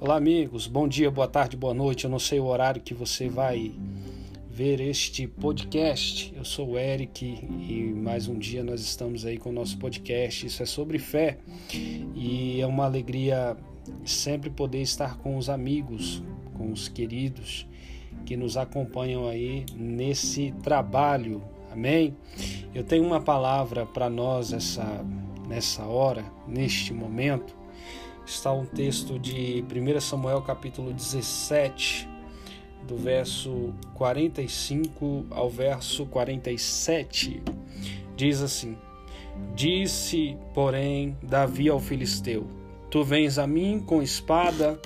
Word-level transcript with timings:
Olá, 0.00 0.14
amigos. 0.14 0.68
Bom 0.68 0.86
dia, 0.86 1.10
boa 1.10 1.26
tarde, 1.26 1.56
boa 1.56 1.74
noite. 1.74 2.04
Eu 2.04 2.10
não 2.10 2.20
sei 2.20 2.38
o 2.38 2.44
horário 2.44 2.80
que 2.80 2.94
você 2.94 3.28
vai 3.28 3.72
ver 4.48 4.80
este 4.80 5.26
podcast. 5.26 6.32
Eu 6.36 6.44
sou 6.44 6.70
o 6.70 6.78
Eric 6.78 7.26
e 7.26 7.92
mais 7.96 8.28
um 8.28 8.38
dia 8.38 8.62
nós 8.62 8.80
estamos 8.80 9.26
aí 9.26 9.38
com 9.38 9.50
o 9.50 9.52
nosso 9.52 9.76
podcast. 9.76 10.46
Isso 10.46 10.62
é 10.62 10.66
sobre 10.66 11.00
fé 11.00 11.38
e 12.14 12.60
é 12.60 12.66
uma 12.66 12.84
alegria 12.84 13.56
sempre 14.04 14.48
poder 14.48 14.82
estar 14.82 15.18
com 15.18 15.36
os 15.36 15.50
amigos, 15.50 16.22
com 16.56 16.70
os 16.70 16.86
queridos 16.86 17.66
que 18.24 18.36
nos 18.36 18.56
acompanham 18.56 19.26
aí 19.26 19.66
nesse 19.74 20.54
trabalho. 20.62 21.42
Amém? 21.72 22.16
Eu 22.72 22.84
tenho 22.84 23.04
uma 23.04 23.20
palavra 23.20 23.84
para 23.84 24.08
nós 24.08 24.52
essa 24.52 25.04
nessa 25.48 25.82
hora, 25.82 26.24
neste 26.46 26.94
momento 26.94 27.57
está 28.28 28.52
um 28.52 28.66
texto 28.66 29.18
de 29.18 29.64
1 29.64 30.00
Samuel 30.00 30.42
capítulo 30.42 30.92
17, 30.92 32.06
do 32.86 32.94
verso 32.94 33.72
45 33.94 35.26
ao 35.30 35.48
verso 35.48 36.04
47. 36.06 37.42
Diz 38.14 38.42
assim: 38.42 38.76
Disse, 39.54 40.36
porém, 40.52 41.16
Davi 41.22 41.70
ao 41.70 41.80
filisteu: 41.80 42.46
Tu 42.90 43.02
vens 43.02 43.38
a 43.38 43.46
mim 43.46 43.82
com 43.84 44.02
espada 44.02 44.78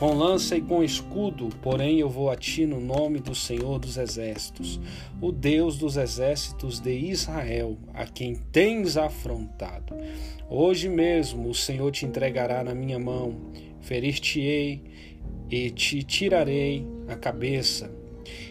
com 0.00 0.14
lança 0.14 0.56
e 0.56 0.62
com 0.62 0.82
escudo, 0.82 1.50
porém 1.60 2.00
eu 2.00 2.08
vou 2.08 2.30
a 2.30 2.34
ti 2.34 2.64
no 2.64 2.80
nome 2.80 3.20
do 3.20 3.34
Senhor 3.34 3.78
dos 3.78 3.98
Exércitos, 3.98 4.80
o 5.20 5.30
Deus 5.30 5.76
dos 5.76 5.98
exércitos 5.98 6.80
de 6.80 6.90
Israel, 6.90 7.76
a 7.92 8.06
quem 8.06 8.34
tens 8.50 8.96
afrontado. 8.96 9.94
Hoje 10.48 10.88
mesmo 10.88 11.50
o 11.50 11.54
Senhor 11.54 11.90
te 11.90 12.06
entregará 12.06 12.64
na 12.64 12.74
minha 12.74 12.98
mão, 12.98 13.36
ferir-te-ei 13.82 14.82
e 15.50 15.68
te 15.68 16.02
tirarei 16.02 16.86
a 17.06 17.14
cabeça. 17.14 17.92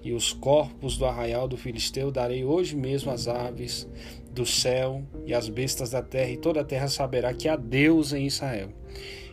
E 0.00 0.12
os 0.12 0.32
corpos 0.32 0.96
do 0.96 1.06
arraial 1.06 1.48
do 1.48 1.56
Filisteu 1.56 2.12
darei 2.12 2.44
hoje 2.44 2.76
mesmo 2.76 3.10
às 3.10 3.26
aves 3.26 3.88
do 4.30 4.46
céu 4.46 5.02
e 5.26 5.34
às 5.34 5.48
bestas 5.48 5.90
da 5.90 6.02
terra, 6.02 6.30
e 6.30 6.36
toda 6.36 6.60
a 6.60 6.64
terra 6.64 6.86
saberá 6.86 7.34
que 7.34 7.48
há 7.48 7.56
Deus 7.56 8.12
em 8.12 8.26
Israel 8.26 8.68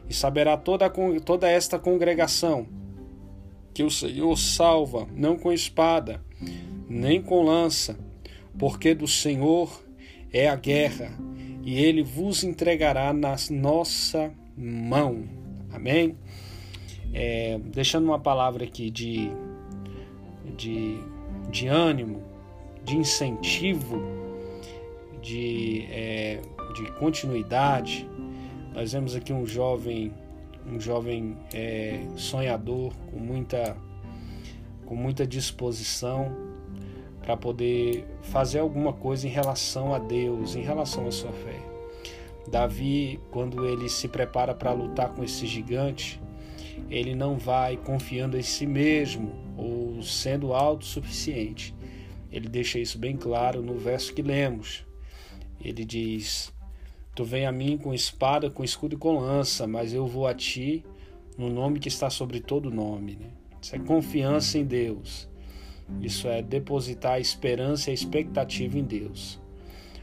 e 0.09 0.13
saberá 0.13 0.57
toda, 0.57 0.89
toda 1.23 1.47
esta 1.47 1.77
congregação 1.77 2.67
que 3.73 3.83
o 3.83 3.91
Senhor 3.91 4.35
salva, 4.35 5.07
não 5.15 5.37
com 5.37 5.53
espada, 5.53 6.21
nem 6.89 7.21
com 7.21 7.43
lança, 7.43 7.97
porque 8.57 8.95
do 8.95 9.07
Senhor 9.07 9.69
é 10.33 10.49
a 10.49 10.55
guerra, 10.55 11.13
e 11.63 11.77
ele 11.77 12.01
vos 12.01 12.43
entregará 12.43 13.13
na 13.13 13.35
nossa 13.51 14.33
mão. 14.57 15.23
Amém? 15.71 16.17
É, 17.13 17.59
deixando 17.63 18.05
uma 18.05 18.19
palavra 18.19 18.63
aqui 18.63 18.89
de, 18.89 19.31
de, 20.57 20.97
de 21.51 21.67
ânimo, 21.67 22.23
de 22.83 22.97
incentivo, 22.97 24.01
de, 25.21 25.85
é, 25.91 26.41
de 26.75 26.91
continuidade 26.93 28.09
nós 28.73 28.93
vemos 28.93 29.15
aqui 29.15 29.33
um 29.33 29.45
jovem, 29.45 30.13
um 30.65 30.79
jovem 30.79 31.37
é, 31.53 32.01
sonhador 32.15 32.93
com 33.11 33.19
muita, 33.19 33.75
com 34.85 34.95
muita 34.95 35.25
disposição 35.25 36.35
para 37.21 37.35
poder 37.35 38.05
fazer 38.21 38.59
alguma 38.59 38.93
coisa 38.93 39.27
em 39.27 39.29
relação 39.29 39.93
a 39.93 39.99
Deus, 39.99 40.55
em 40.55 40.61
relação 40.61 41.07
à 41.07 41.11
sua 41.11 41.31
fé. 41.31 41.59
Davi, 42.49 43.19
quando 43.29 43.65
ele 43.65 43.87
se 43.89 44.07
prepara 44.07 44.53
para 44.53 44.71
lutar 44.71 45.09
com 45.13 45.23
esse 45.23 45.45
gigante, 45.45 46.19
ele 46.89 47.13
não 47.13 47.37
vai 47.37 47.77
confiando 47.77 48.37
em 48.37 48.41
si 48.41 48.65
mesmo 48.65 49.31
ou 49.57 50.01
sendo 50.01 50.53
autossuficiente. 50.53 51.75
Ele 52.31 52.47
deixa 52.47 52.79
isso 52.79 52.97
bem 52.97 53.15
claro 53.15 53.61
no 53.61 53.75
verso 53.75 54.13
que 54.13 54.21
lemos. 54.21 54.85
Ele 55.63 55.83
diz: 55.83 56.53
Tu 57.19 57.25
vem 57.25 57.45
a 57.45 57.51
mim 57.51 57.77
com 57.77 57.93
espada, 57.93 58.49
com 58.49 58.63
escudo 58.63 58.95
e 58.95 58.97
com 58.97 59.19
lança, 59.19 59.67
mas 59.67 59.93
eu 59.93 60.07
vou 60.07 60.25
a 60.25 60.33
ti 60.33 60.85
no 61.37 61.49
nome 61.49 61.77
que 61.77 61.89
está 61.89 62.09
sobre 62.09 62.39
todo 62.39 62.71
nome. 62.71 63.17
Né? 63.19 63.27
Isso 63.61 63.75
é 63.75 63.79
confiança 63.79 64.57
em 64.57 64.63
Deus. 64.63 65.27
Isso 66.01 66.29
é 66.29 66.41
depositar 66.41 67.15
a 67.15 67.19
esperança 67.19 67.89
e 67.89 67.91
a 67.91 67.93
expectativa 67.93 68.79
em 68.79 68.85
Deus, 68.85 69.37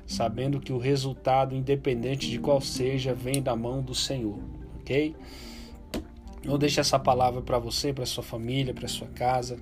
sabendo 0.07 0.61
que 0.61 0.75
o 0.75 0.77
resultado, 0.77 1.55
independente 1.55 2.29
de 2.29 2.39
qual 2.39 2.61
seja, 2.61 3.15
vem 3.15 3.43
da 3.43 3.57
mão 3.57 3.81
do 3.81 3.95
Senhor, 3.95 4.39
ok? 4.81 5.17
Eu 6.45 6.59
deixo 6.59 6.81
essa 6.81 6.99
palavra 6.99 7.41
para 7.41 7.59
você, 7.59 7.95
para 7.95 8.05
sua 8.05 8.23
família, 8.23 8.75
para 8.75 8.89
sua 8.89 9.09
casa. 9.09 9.59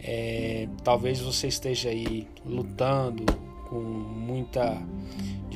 É, 0.00 0.66
talvez 0.82 1.20
você 1.20 1.46
esteja 1.46 1.90
aí 1.90 2.26
lutando 2.44 3.24
com 3.68 3.80
muita 3.80 4.82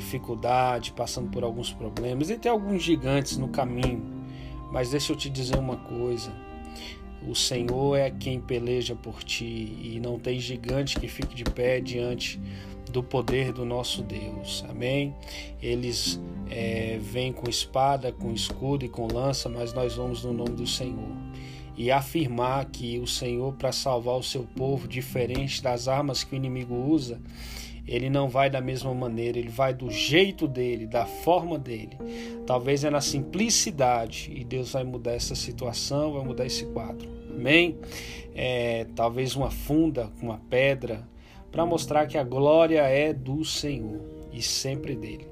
dificuldade, 0.06 0.93
passando 0.93 1.31
por 1.31 1.43
alguns 1.43 1.72
problemas 1.72 2.31
e 2.31 2.39
tem 2.39 2.50
alguns 2.50 2.83
gigantes 2.83 3.37
no 3.37 3.49
caminho. 3.49 4.03
Mas 4.71 4.91
deixa 4.91 5.12
eu 5.12 5.17
te 5.17 5.28
dizer 5.28 5.59
uma 5.59 5.77
coisa: 5.77 6.33
o 7.27 7.34
Senhor 7.34 7.97
é 7.97 8.11
quem 8.11 8.41
peleja 8.41 8.94
por 8.94 9.22
ti 9.25 9.77
e 9.83 10.00
não 10.00 10.19
tem 10.19 10.39
gigante 10.39 10.99
que 10.99 11.09
fique 11.09 11.34
de 11.34 11.44
pé 11.44 11.81
diante 11.81 12.41
do 12.91 13.03
poder 13.03 13.53
do 13.53 13.65
nosso 13.65 14.03
Deus. 14.03 14.65
Amém? 14.69 15.15
Eles 15.61 16.21
é, 16.49 16.99
vêm 17.00 17.33
com 17.33 17.50
espada, 17.50 18.12
com 18.12 18.33
escudo 18.33 18.84
e 18.84 18.88
com 18.88 19.09
lança, 19.12 19.49
mas 19.49 19.73
nós 19.73 19.94
vamos 19.97 20.25
no 20.25 20.33
nome 20.33 20.50
do 20.50 20.67
Senhor. 20.67 21.17
E 21.76 21.91
afirmar 21.91 22.64
que 22.66 22.98
o 22.98 23.06
Senhor, 23.06 23.53
para 23.54 23.70
salvar 23.70 24.16
o 24.16 24.22
seu 24.22 24.44
povo, 24.56 24.88
diferente 24.88 25.62
das 25.62 25.88
armas 25.88 26.25
que 26.25 26.34
o 26.34 26.37
inimigo 26.37 26.75
usa, 26.75 27.20
ele 27.87 28.10
não 28.10 28.28
vai 28.28 28.50
da 28.50 28.60
mesma 28.60 28.92
maneira, 28.94 29.38
ele 29.38 29.50
vai 29.50 29.72
do 29.72 29.91
jeito 29.91 30.48
dele, 30.48 30.87
da 30.87 31.06
forma 31.06 31.59
dele. 31.59 31.97
Talvez 32.47 32.82
é 32.82 32.91
na 32.91 33.00
simplicidade 33.00 34.32
e 34.34 34.42
Deus 34.42 34.72
vai 34.72 34.84
mudar 34.84 35.12
essa 35.12 35.34
situação, 35.34 36.14
vai 36.14 36.25
mudar 36.25 36.47
esse 36.47 36.66
quadro. 36.66 37.09
Amém? 37.31 37.76
É, 38.34 38.87
talvez 38.97 39.37
uma 39.37 39.50
funda, 39.50 40.10
uma 40.20 40.38
pedra, 40.50 41.06
para 41.53 41.64
mostrar 41.64 42.06
que 42.06 42.19
a 42.19 42.25
glória 42.25 42.81
é 42.81 43.12
do 43.12 43.44
Senhor 43.44 44.16
e 44.37 44.43
sempre 44.43 44.95
dele. 44.95 45.27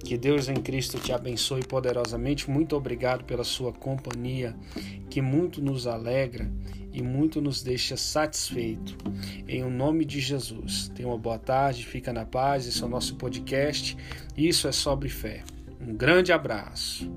Que 0.00 0.16
Deus 0.16 0.48
em 0.48 0.54
Cristo 0.54 0.98
te 0.98 1.12
abençoe 1.12 1.62
poderosamente. 1.64 2.48
Muito 2.50 2.76
obrigado 2.76 3.24
pela 3.24 3.42
sua 3.44 3.72
companhia, 3.72 4.54
que 5.10 5.20
muito 5.20 5.60
nos 5.60 5.86
alegra 5.86 6.50
e 6.92 7.02
muito 7.02 7.40
nos 7.40 7.62
deixa 7.62 7.96
satisfeito. 7.96 8.96
Em 9.46 9.64
o 9.64 9.70
nome 9.70 10.04
de 10.04 10.20
Jesus. 10.20 10.90
Tenha 10.94 11.08
uma 11.08 11.18
boa 11.18 11.38
tarde, 11.38 11.84
fica 11.84 12.12
na 12.12 12.24
paz. 12.24 12.66
Esse 12.66 12.82
é 12.82 12.86
o 12.86 12.88
nosso 12.88 13.16
podcast. 13.16 13.96
Isso 14.36 14.68
é 14.68 14.72
sobre 14.72 15.08
fé. 15.08 15.42
Um 15.80 15.94
grande 15.94 16.32
abraço. 16.32 17.10